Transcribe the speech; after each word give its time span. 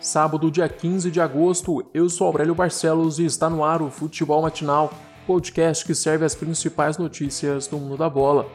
Sábado, 0.00 0.48
dia 0.48 0.68
15 0.68 1.10
de 1.10 1.20
agosto, 1.20 1.84
eu 1.92 2.08
sou 2.08 2.28
Aurélio 2.28 2.54
Barcelos 2.54 3.18
e 3.18 3.24
está 3.24 3.50
no 3.50 3.64
ar 3.64 3.82
o 3.82 3.90
Futebol 3.90 4.40
Matinal, 4.40 4.92
podcast 5.26 5.84
que 5.84 5.92
serve 5.92 6.24
as 6.24 6.36
principais 6.36 6.96
notícias 6.96 7.66
do 7.66 7.78
mundo 7.78 7.96
da 7.96 8.08
bola. 8.08 8.46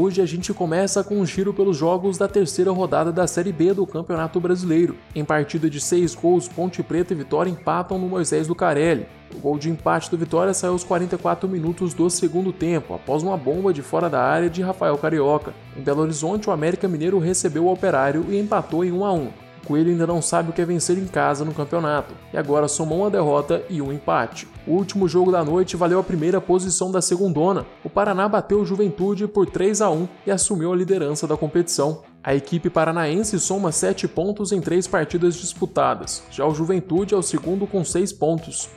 Hoje 0.00 0.22
a 0.22 0.26
gente 0.26 0.54
começa 0.54 1.02
com 1.02 1.16
um 1.16 1.26
giro 1.26 1.52
pelos 1.52 1.76
jogos 1.76 2.16
da 2.16 2.28
terceira 2.28 2.70
rodada 2.70 3.10
da 3.10 3.26
Série 3.26 3.50
B 3.50 3.74
do 3.74 3.84
Campeonato 3.84 4.38
Brasileiro. 4.38 4.94
Em 5.12 5.24
partida 5.24 5.68
de 5.68 5.80
seis 5.80 6.14
gols, 6.14 6.46
Ponte 6.46 6.84
Preta 6.84 7.12
e 7.12 7.16
Vitória 7.16 7.50
empatam 7.50 7.98
no 7.98 8.06
Moisés 8.06 8.46
do 8.46 8.54
Carelli. 8.54 9.08
O 9.34 9.40
gol 9.40 9.58
de 9.58 9.68
empate 9.68 10.08
do 10.08 10.16
Vitória 10.16 10.54
saiu 10.54 10.74
aos 10.74 10.84
44 10.84 11.48
minutos 11.48 11.94
do 11.94 12.08
segundo 12.08 12.52
tempo, 12.52 12.94
após 12.94 13.24
uma 13.24 13.36
bomba 13.36 13.72
de 13.72 13.82
fora 13.82 14.08
da 14.08 14.22
área 14.22 14.48
de 14.48 14.62
Rafael 14.62 14.96
Carioca. 14.96 15.52
Em 15.76 15.82
Belo 15.82 16.02
Horizonte, 16.02 16.48
o 16.48 16.52
América 16.52 16.86
Mineiro 16.86 17.18
recebeu 17.18 17.64
o 17.64 17.72
Operário 17.72 18.24
e 18.28 18.38
empatou 18.38 18.84
em 18.84 18.92
1 18.92 19.04
a 19.04 19.12
1. 19.12 19.47
Coelho 19.66 19.90
ainda 19.90 20.06
não 20.06 20.22
sabe 20.22 20.50
o 20.50 20.52
que 20.52 20.62
é 20.62 20.64
vencer 20.64 20.96
em 20.98 21.06
casa 21.06 21.44
no 21.44 21.52
campeonato, 21.54 22.14
e 22.32 22.36
agora 22.36 22.68
somou 22.68 23.00
uma 23.00 23.10
derrota 23.10 23.62
e 23.68 23.82
um 23.82 23.92
empate. 23.92 24.48
O 24.66 24.72
último 24.72 25.08
jogo 25.08 25.32
da 25.32 25.44
noite 25.44 25.76
valeu 25.76 25.98
a 25.98 26.04
primeira 26.04 26.40
posição 26.40 26.90
da 26.90 27.02
segundona. 27.02 27.66
O 27.84 27.90
Paraná 27.90 28.28
bateu 28.28 28.60
o 28.60 28.64
Juventude 28.64 29.26
por 29.26 29.46
3 29.46 29.82
a 29.82 29.90
1 29.90 30.08
e 30.26 30.30
assumiu 30.30 30.72
a 30.72 30.76
liderança 30.76 31.26
da 31.26 31.36
competição. 31.36 32.02
A 32.22 32.34
equipe 32.34 32.68
paranaense 32.68 33.38
soma 33.38 33.72
7 33.72 34.08
pontos 34.08 34.52
em 34.52 34.60
3 34.60 34.86
partidas 34.86 35.36
disputadas, 35.36 36.22
já 36.30 36.46
o 36.46 36.54
Juventude 36.54 37.14
é 37.14 37.16
o 37.16 37.22
segundo 37.22 37.66
com 37.66 37.84
6 37.84 38.12
pontos. 38.12 38.68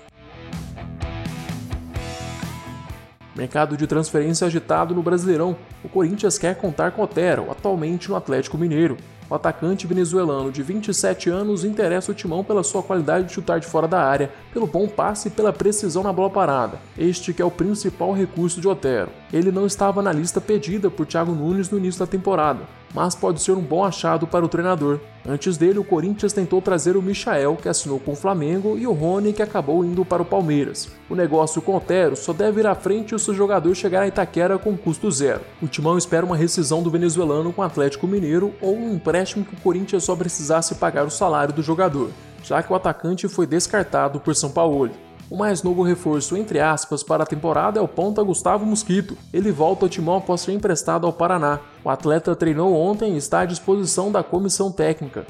Mercado 3.35 3.77
de 3.77 3.87
transferência 3.87 4.45
agitado 4.45 4.93
no 4.93 5.01
Brasileirão. 5.01 5.55
O 5.83 5.89
Corinthians 5.89 6.37
quer 6.37 6.55
contar 6.55 6.91
com 6.91 7.01
Otero, 7.01 7.49
atualmente 7.49 8.09
no 8.09 8.15
Atlético 8.15 8.57
Mineiro. 8.57 8.97
O 9.31 9.35
atacante 9.35 9.87
venezuelano 9.87 10.51
de 10.51 10.61
27 10.61 11.29
anos 11.29 11.63
interessa 11.63 12.11
o 12.11 12.13
timão 12.13 12.43
pela 12.43 12.63
sua 12.63 12.83
qualidade 12.83 13.27
de 13.27 13.31
chutar 13.31 13.61
de 13.61 13.65
fora 13.65 13.87
da 13.87 14.03
área, 14.03 14.29
pelo 14.53 14.67
bom 14.67 14.89
passe 14.89 15.29
e 15.29 15.31
pela 15.31 15.53
precisão 15.53 16.03
na 16.03 16.11
bola 16.11 16.29
parada. 16.29 16.77
Este 16.97 17.33
que 17.33 17.41
é 17.41 17.45
o 17.45 17.49
principal 17.49 18.11
recurso 18.11 18.59
de 18.59 18.67
Otero. 18.67 19.09
Ele 19.31 19.49
não 19.49 19.65
estava 19.65 20.01
na 20.01 20.11
lista 20.11 20.41
pedida 20.41 20.91
por 20.91 21.05
Thiago 21.05 21.31
Nunes 21.31 21.69
no 21.69 21.77
início 21.77 22.01
da 22.01 22.05
temporada, 22.05 22.67
mas 22.93 23.15
pode 23.15 23.41
ser 23.41 23.53
um 23.53 23.61
bom 23.61 23.85
achado 23.85 24.27
para 24.27 24.43
o 24.43 24.49
treinador. 24.49 24.99
Antes 25.25 25.55
dele, 25.55 25.77
o 25.77 25.83
Corinthians 25.83 26.33
tentou 26.33 26.61
trazer 26.61 26.97
o 26.97 27.01
Michael, 27.01 27.55
que 27.55 27.69
assinou 27.69 27.99
com 27.99 28.13
o 28.13 28.15
Flamengo, 28.15 28.75
e 28.77 28.87
o 28.87 28.91
Rony, 28.91 29.33
que 29.33 29.43
acabou 29.43 29.85
indo 29.85 30.03
para 30.03 30.23
o 30.23 30.25
Palmeiras. 30.25 30.89
O 31.09 31.15
negócio 31.15 31.61
com 31.61 31.75
Otero 31.75 32.15
só 32.15 32.33
deve 32.33 32.61
ir 32.61 32.67
à 32.67 32.73
frente 32.73 33.17
se 33.19 33.29
o 33.29 33.33
jogador 33.33 33.73
chegar 33.75 34.01
a 34.01 34.07
Itaquera 34.07 34.57
com 34.57 34.75
custo 34.75 35.11
zero. 35.11 35.41
O 35.61 35.67
Timão 35.67 35.97
espera 35.97 36.25
uma 36.25 36.35
rescisão 36.35 36.81
do 36.81 36.89
venezuelano 36.89 37.53
com 37.53 37.61
o 37.61 37.65
Atlético 37.65 38.07
Mineiro 38.07 38.51
ou 38.59 38.75
um 38.75 38.95
empréstimo 38.95 39.20
que 39.23 39.53
o 39.53 39.61
Corinthians 39.61 40.03
só 40.03 40.15
precisasse 40.15 40.75
pagar 40.75 41.05
o 41.05 41.11
salário 41.11 41.53
do 41.53 41.61
jogador, 41.61 42.09
já 42.43 42.61
que 42.61 42.71
o 42.71 42.75
atacante 42.75 43.27
foi 43.27 43.45
descartado 43.45 44.19
por 44.19 44.35
São 44.35 44.49
Paulo. 44.49 44.89
O 45.29 45.37
mais 45.37 45.63
novo 45.63 45.81
reforço, 45.81 46.35
entre 46.35 46.59
aspas, 46.59 47.03
para 47.03 47.23
a 47.23 47.25
temporada 47.25 47.79
é 47.79 47.81
o 47.81 47.87
ponta 47.87 48.21
Gustavo 48.21 48.65
Mosquito. 48.65 49.17
Ele 49.31 49.49
volta 49.49 49.85
ao 49.85 49.89
timão 49.89 50.17
após 50.17 50.41
ser 50.41 50.51
emprestado 50.51 51.07
ao 51.07 51.13
Paraná. 51.13 51.59
O 51.85 51.89
atleta 51.89 52.35
treinou 52.35 52.75
ontem 52.75 53.13
e 53.13 53.17
está 53.17 53.39
à 53.39 53.45
disposição 53.45 54.11
da 54.11 54.21
comissão 54.21 54.69
técnica. 54.69 55.25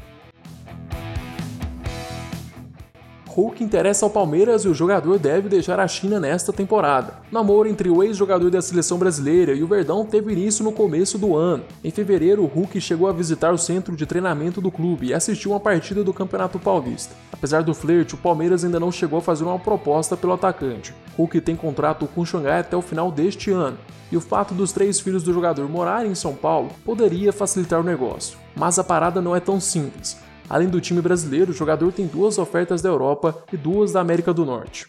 Hulk 3.34 3.64
interessa 3.64 4.06
ao 4.06 4.10
Palmeiras 4.10 4.66
e 4.66 4.68
o 4.68 4.74
jogador 4.74 5.18
deve 5.18 5.48
deixar 5.48 5.80
a 5.80 5.88
China 5.88 6.20
nesta 6.20 6.52
temporada. 6.52 7.14
Namoro 7.32 7.70
entre 7.70 7.90
o 7.90 8.04
ex-jogador 8.04 8.52
da 8.52 8.62
seleção 8.62 8.98
brasileira 8.98 9.54
e 9.54 9.64
o 9.64 9.68
Verdão 9.68 10.06
teve 10.06 10.34
início 10.34 10.66
no 10.66 10.74
começo 10.74 11.18
do 11.18 11.38
ano. 11.38 11.64
Em 11.82 11.90
fevereiro, 11.92 12.44
o 12.44 12.46
Hulk 12.46 12.82
chegou 12.82 13.08
a 13.08 13.14
visitar 13.14 13.54
o 13.54 13.58
centro 13.58 13.96
de 13.96 14.06
treinamento 14.06 14.60
do 14.60 14.70
clube 14.70 15.08
e 15.08 15.14
assistiu 15.14 15.52
uma 15.52 15.62
partida 15.62 16.04
do 16.04 16.14
Campeonato 16.14 16.60
Paulista. 16.60 17.16
Apesar 17.32 17.64
do 17.64 17.74
flerte, 17.74 18.16
o 18.16 18.18
Palmeiras 18.18 18.66
ainda 18.66 18.82
não 18.82 18.92
chegou 18.92 19.20
a 19.20 19.22
fazer 19.22 19.46
uma 19.46 19.58
proposta 19.58 20.18
pelo 20.18 20.34
atacante. 20.34 20.94
Hulk 21.18 21.40
tem 21.40 21.56
contrato 21.56 22.08
com 22.14 22.22
o 22.22 22.26
Xangai 22.26 22.60
até 22.60 22.76
o 22.76 22.82
final 22.82 23.10
deste 23.10 23.50
ano, 23.50 23.78
e 24.12 24.18
o 24.18 24.22
fato 24.22 24.54
dos 24.54 24.74
três 24.74 25.00
filhos 25.00 25.24
do 25.24 25.34
jogador 25.34 25.70
morarem 25.70 26.12
em 26.12 26.16
São 26.16 26.36
Paulo 26.36 26.70
poderia 26.84 27.32
facilitar 27.32 27.80
o 27.80 27.84
negócio. 27.84 28.38
Mas 28.56 28.78
a 28.78 28.84
parada 28.84 29.22
não 29.22 29.34
é 29.34 29.40
tão 29.40 29.58
simples. 29.60 30.18
Além 30.52 30.68
do 30.68 30.82
time 30.82 31.02
brasileiro, 31.02 31.52
o 31.52 31.56
jogador 31.56 31.94
tem 31.94 32.06
duas 32.06 32.38
ofertas 32.38 32.82
da 32.82 32.90
Europa 32.90 33.42
e 33.54 33.56
duas 33.56 33.94
da 33.94 34.02
América 34.02 34.34
do 34.34 34.44
Norte. 34.44 34.86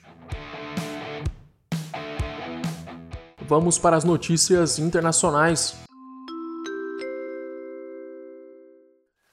Vamos 3.47 3.79
para 3.79 3.97
as 3.97 4.03
notícias 4.03 4.81
internacionais. 4.81 5.77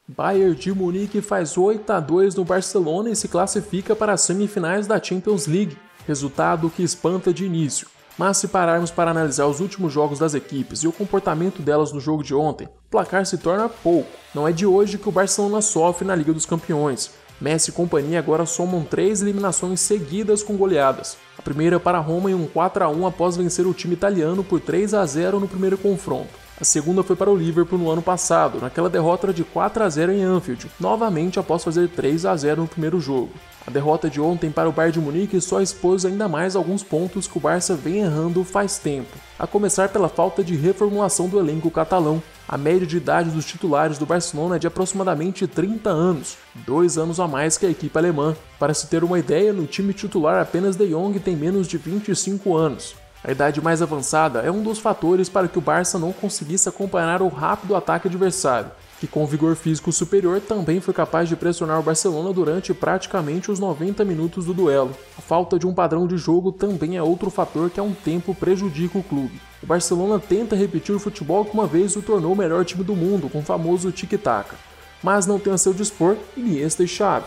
Bayern 0.08 0.54
de 0.54 0.72
Munique 0.72 1.20
faz 1.20 1.58
8 1.58 1.90
a 1.94 2.00
2 2.00 2.36
no 2.36 2.46
Barcelona 2.46 3.10
e 3.10 3.16
se 3.16 3.28
classifica 3.28 3.96
para 3.96 4.14
as 4.14 4.22
semifinais 4.22 4.86
da 4.86 5.02
Champions 5.02 5.48
League, 5.48 5.76
resultado 6.06 6.70
que 6.70 6.84
espanta 6.84 7.34
de 7.34 7.44
início. 7.44 7.88
Mas 8.20 8.36
se 8.36 8.50
pararmos 8.50 8.92
para 8.92 9.12
analisar 9.12 9.46
os 9.46 9.62
últimos 9.62 9.94
jogos 9.94 10.20
das 10.20 10.34
equipes 10.34 10.84
e 10.84 10.88
o 10.90 10.92
comportamento 10.92 11.62
delas 11.62 11.94
no 11.94 12.02
jogo 12.02 12.22
de 12.22 12.36
ontem, 12.36 12.68
o 12.68 12.90
placar 12.92 13.26
se 13.26 13.38
torna 13.38 13.70
pouco. 13.70 14.12
Não 14.36 14.46
é 14.46 14.52
de 14.52 14.66
hoje 14.66 14.98
que 14.98 15.08
o 15.08 15.12
Barcelona 15.12 15.62
sofre 15.62 16.06
na 16.06 16.16
Liga 16.16 16.34
dos 16.34 16.46
Campeões. 16.46 17.12
Messi 17.40 17.70
e 17.70 17.74
companhia 17.74 18.20
agora 18.20 18.46
somam 18.46 18.84
três 18.84 19.22
eliminações 19.22 19.80
seguidas 19.80 20.44
com 20.44 20.58
goleadas. 20.58 21.16
A 21.38 21.42
primeira 21.42 21.80
para 21.80 21.98
Roma 22.00 22.30
em 22.30 22.34
um 22.34 22.46
4 22.46 22.84
a 22.84 22.90
1 22.90 23.08
após 23.08 23.38
vencer 23.38 23.66
o 23.66 23.74
time 23.74 23.94
italiano 23.94 24.44
por 24.44 24.60
3 24.60 24.96
a 24.96 25.06
0 25.06 25.40
no 25.40 25.48
primeiro 25.48 25.78
confronto. 25.78 26.49
A 26.62 26.66
segunda 26.66 27.02
foi 27.04 27.16
para 27.16 27.30
o 27.30 27.38
Liverpool 27.38 27.80
no 27.80 27.90
ano 27.90 28.02
passado, 28.02 28.60
naquela 28.60 28.90
derrota 28.90 29.32
de 29.32 29.46
4 29.46 29.82
a 29.82 29.90
0 29.90 30.12
em 30.12 30.24
Anfield, 30.24 30.70
novamente 30.78 31.40
após 31.40 31.64
fazer 31.64 31.88
3 31.88 32.26
a 32.26 32.36
0 32.36 32.64
no 32.64 32.68
primeiro 32.68 33.00
jogo. 33.00 33.30
A 33.66 33.72
derrota 33.72 34.10
de 34.10 34.20
ontem 34.20 34.52
para 34.52 34.68
o 34.68 34.72
Bayern 34.74 34.92
de 34.92 35.00
Munique 35.00 35.40
só 35.40 35.62
expôs 35.62 36.04
ainda 36.04 36.28
mais 36.28 36.58
alguns 36.58 36.84
pontos 36.84 37.28
que 37.28 37.38
o 37.38 37.40
Barça 37.40 37.76
vem 37.76 38.00
errando 38.00 38.44
faz 38.44 38.78
tempo, 38.78 39.18
a 39.38 39.48
começar 39.48 39.88
pela 39.88 40.10
falta 40.10 40.44
de 40.44 40.54
reformulação 40.54 41.30
do 41.30 41.40
elenco 41.40 41.72
catalão. 41.72 42.22
A 42.46 42.58
média 42.58 42.86
de 42.86 42.98
idade 42.98 43.30
dos 43.30 43.46
titulares 43.46 43.98
do 43.98 44.06
Barcelona 44.06 44.58
é 44.58 44.60
de 44.60 44.68
aproximadamente 44.68 45.48
30 45.48 45.90
anos, 45.90 46.36
dois 46.66 46.98
anos 46.98 47.22
a 47.22 47.28
mais 47.28 47.58
que 47.58 47.68
a 47.68 47.72
equipe 47.72 47.98
alemã. 47.98 48.36
Para 48.60 48.74
se 48.74 48.88
ter 48.88 49.02
uma 49.02 49.18
ideia, 49.18 49.54
no 49.54 49.66
time 49.66 49.94
titular 49.94 50.42
apenas 50.42 50.76
De 50.76 50.88
Jong 50.88 51.18
tem 51.22 51.38
menos 51.38 51.70
de 51.70 51.78
25 51.78 52.58
anos. 52.58 52.96
A 53.22 53.32
idade 53.32 53.62
mais 53.62 53.82
avançada 53.82 54.40
é 54.40 54.50
um 54.50 54.64
dos 54.64 54.80
fatores 54.80 55.28
para 55.28 55.50
que 55.50 55.58
o 55.58 55.62
Barça 55.62 56.00
não 56.00 56.14
conseguisse 56.14 56.70
acompanhar 56.70 57.22
o 57.22 57.28
rápido 57.28 57.76
ataque 57.76 58.08
adversário, 58.08 58.72
que 58.98 59.08
com 59.08 59.26
vigor 59.26 59.58
físico 59.58 59.92
superior 59.92 60.40
também 60.40 60.80
foi 60.80 60.94
capaz 60.94 61.28
de 61.28 61.36
pressionar 61.36 61.78
o 61.80 61.84
Barcelona 61.84 62.32
durante 62.32 62.74
praticamente 62.74 63.52
os 63.52 63.60
90 63.60 64.06
minutos 64.06 64.46
do 64.46 64.54
duelo. 64.54 64.96
A 65.18 65.22
falta 65.22 65.60
de 65.60 65.68
um 65.68 65.74
padrão 65.74 66.08
de 66.08 66.16
jogo 66.16 66.54
também 66.54 66.96
é 66.96 67.04
outro 67.04 67.30
fator 67.30 67.70
que 67.70 67.80
há 67.80 67.84
um 67.84 67.94
tempo 67.94 68.34
prejudica 68.34 68.98
o 68.98 69.04
clube. 69.04 69.42
O 69.62 69.68
Barcelona 69.68 70.18
tenta 70.18 70.56
repetir 70.56 70.96
o 70.96 71.00
futebol 71.00 71.44
que 71.44 71.54
uma 71.54 71.68
vez 71.68 71.98
o 71.98 72.02
tornou 72.02 72.32
o 72.32 72.38
melhor 72.38 72.64
time 72.64 72.86
do 72.86 72.96
mundo 72.96 73.30
com 73.30 73.40
o 73.40 73.44
famoso 73.44 73.92
tic-tac, 73.92 74.56
mas 75.04 75.26
não 75.26 75.38
tem 75.38 75.52
a 75.52 75.58
seu 75.58 75.74
dispor 75.74 76.16
Iniesta 76.38 76.84
e 76.84 76.88
Xavi. 76.88 77.26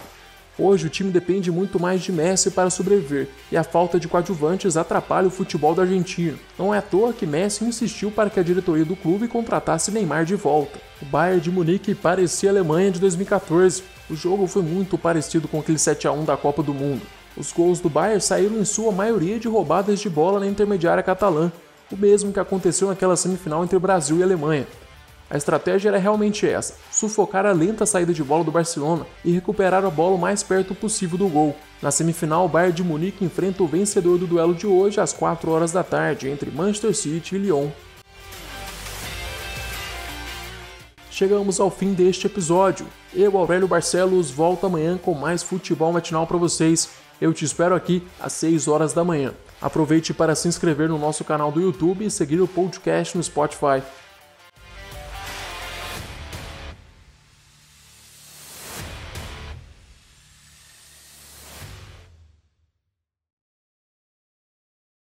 Hoje 0.65 0.87
o 0.87 0.89
time 0.89 1.11
depende 1.11 1.51
muito 1.51 1.81
mais 1.81 2.01
de 2.03 2.13
Messi 2.13 2.49
para 2.49 2.71
sobreviver, 2.71 3.27
e 3.51 3.57
a 3.57 3.65
falta 3.65 3.99
de 3.99 4.07
coadjuvantes 4.07 4.77
atrapalha 4.77 5.27
o 5.27 5.31
futebol 5.31 5.75
do 5.75 5.81
argentino. 5.81 6.39
Não 6.57 6.73
é 6.73 6.79
à 6.79 6.83
toa 6.83 7.13
que 7.13 7.27
Messi 7.27 7.65
insistiu 7.65 8.13
para 8.13 8.31
que 8.31 8.39
a 8.39 8.45
diretoria 8.45 8.85
do 8.85 8.95
clube 8.95 9.27
contratasse 9.27 9.91
Neymar 9.91 10.25
de 10.25 10.37
volta. 10.37 10.79
O 11.03 11.05
Bayern 11.05 11.41
de 11.41 11.51
Munique 11.51 11.97
parecia 11.97 12.49
a 12.49 12.53
Alemanha 12.53 12.93
de 12.93 13.01
2014. 13.01 13.83
O 14.09 14.15
jogo 14.15 14.47
foi 14.47 14.63
muito 14.63 14.97
parecido 14.97 15.49
com 15.49 15.59
aquele 15.59 15.79
7 15.79 16.07
a 16.07 16.13
1 16.13 16.27
da 16.27 16.37
Copa 16.37 16.63
do 16.63 16.73
Mundo. 16.73 17.03
Os 17.37 17.51
gols 17.51 17.81
do 17.81 17.91
Bayern 17.91 18.21
saíram 18.21 18.57
em 18.59 18.65
sua 18.65 18.93
maioria 18.93 19.41
de 19.41 19.49
roubadas 19.49 19.99
de 19.99 20.09
bola 20.09 20.39
na 20.39 20.47
intermediária 20.47 21.03
catalã, 21.03 21.51
o 21.91 21.97
mesmo 21.97 22.33
que 22.33 22.39
aconteceu 22.39 22.87
naquela 22.87 23.17
semifinal 23.17 23.65
entre 23.65 23.81
Brasil 23.81 24.17
e 24.19 24.23
Alemanha. 24.23 24.69
A 25.33 25.37
estratégia 25.39 25.89
era 25.89 25.97
realmente 25.97 26.47
essa: 26.47 26.75
sufocar 26.91 27.47
a 27.47 27.53
lenta 27.53 27.87
saída 27.87 28.13
de 28.13 28.23
bola 28.23 28.45
do 28.45 28.51
Barcelona 28.51 29.07
e 29.25 29.33
recuperar 29.33 29.83
a 29.83 29.89
bola 29.89 30.17
o 30.17 30.19
mais 30.19 30.43
perto 30.43 30.75
possível 30.75 31.17
do 31.17 31.27
gol. 31.27 31.57
Na 31.81 31.91
semifinal, 31.91 32.45
o 32.45 32.49
Bayern 32.49 32.77
de 32.77 32.85
Munique 32.85 33.25
enfrenta 33.25 33.63
o 33.63 33.67
vencedor 33.67 34.19
do 34.19 34.27
duelo 34.27 34.55
de 34.55 34.67
hoje 34.67 35.01
às 35.01 35.15
4 35.15 35.51
horas 35.51 35.73
da 35.73 35.83
tarde 35.83 36.29
entre 36.29 36.51
Manchester 36.51 36.95
City 36.95 37.37
e 37.37 37.39
Lyon. 37.39 37.69
Chegamos 41.11 41.59
ao 41.61 41.71
fim 41.71 41.95
deste 41.95 42.27
episódio. 42.27 42.87
Eu, 43.15 43.39
Aurélio 43.39 43.67
Barcelos, 43.67 44.31
volto 44.31 44.67
amanhã 44.67 44.99
com 44.99 45.15
mais 45.15 45.43
futebol 45.43 45.95
matinal 45.95 46.27
para 46.27 46.37
vocês. 46.37 46.91
Eu 47.19 47.33
te 47.33 47.47
espero 47.47 47.75
aqui 47.75 48.03
às 48.21 48.35
6 48.35 48.69
horas 48.69 48.93
da 48.93 49.03
manhã. 49.03 49.33
Aproveite 49.63 50.13
para 50.13 50.35
se 50.35 50.47
inscrever 50.47 50.91
no 50.91 50.99
nosso 50.99 51.25
canal 51.25 51.51
do 51.51 51.61
YouTube 51.61 52.05
e 52.05 52.11
seguir 52.11 52.41
o 52.41 52.49
podcast 52.49 53.17
no 53.17 53.23
Spotify. 53.23 53.83